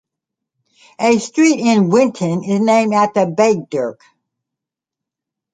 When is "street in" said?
1.19-1.91